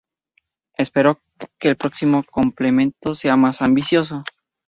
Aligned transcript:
Espero 0.77 1.21
que 1.59 1.67
el 1.69 1.77
próximo 1.77 2.23
complemento 2.23 3.13
sea 3.13 3.35
más 3.35 3.61
ambicioso". 3.61 4.23